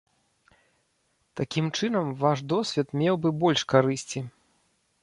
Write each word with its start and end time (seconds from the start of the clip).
Такім 1.41 1.65
чынам 1.77 2.09
ваш 2.25 2.43
досвед 2.55 2.87
меў 3.03 3.21
бы 3.27 3.35
больш 3.45 3.61
карысці. 3.77 4.19